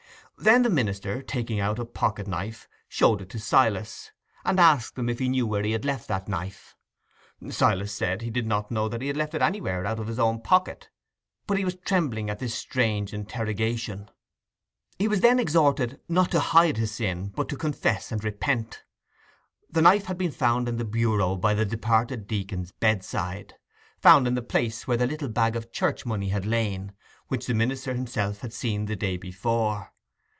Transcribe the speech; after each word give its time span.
Then 0.37 0.63
the 0.63 0.71
minister, 0.71 1.21
taking 1.21 1.59
out 1.59 1.77
a 1.77 1.85
pocket 1.85 2.25
knife, 2.27 2.67
showed 2.89 3.21
it 3.21 3.29
to 3.29 3.37
Silas, 3.37 4.09
and 4.43 4.59
asked 4.59 4.97
him 4.97 5.07
if 5.07 5.19
he 5.19 5.29
knew 5.29 5.45
where 5.45 5.61
he 5.61 5.71
had 5.73 5.85
left 5.85 6.07
that 6.07 6.27
knife? 6.27 6.75
Silas 7.51 7.93
said, 7.93 8.23
he 8.23 8.31
did 8.31 8.47
not 8.47 8.71
know 8.71 8.89
that 8.89 9.01
he 9.03 9.07
had 9.07 9.17
left 9.17 9.35
it 9.35 9.41
anywhere 9.43 9.85
out 9.85 9.99
of 9.99 10.07
his 10.07 10.17
own 10.17 10.41
pocket—but 10.41 11.59
he 11.59 11.63
was 11.63 11.75
trembling 11.85 12.27
at 12.27 12.39
this 12.39 12.55
strange 12.55 13.13
interrogation. 13.13 14.09
He 14.97 15.07
was 15.07 15.21
then 15.21 15.37
exhorted 15.37 15.99
not 16.09 16.31
to 16.31 16.39
hide 16.39 16.77
his 16.77 16.91
sin, 16.95 17.27
but 17.27 17.47
to 17.49 17.55
confess 17.55 18.11
and 18.11 18.23
repent. 18.23 18.83
The 19.69 19.83
knife 19.83 20.05
had 20.05 20.17
been 20.17 20.31
found 20.31 20.67
in 20.67 20.77
the 20.77 20.85
bureau 20.85 21.35
by 21.35 21.53
the 21.53 21.65
departed 21.65 22.25
deacon's 22.25 22.71
bedside—found 22.71 24.25
in 24.27 24.33
the 24.33 24.41
place 24.41 24.87
where 24.87 24.97
the 24.97 25.05
little 25.05 25.29
bag 25.29 25.55
of 25.55 25.71
church 25.71 26.03
money 26.03 26.29
had 26.29 26.47
lain, 26.47 26.93
which 27.27 27.45
the 27.45 27.53
minister 27.53 27.93
himself 27.93 28.39
had 28.39 28.53
seen 28.53 28.87
the 28.87 28.95
day 28.95 29.17
before. 29.17 29.93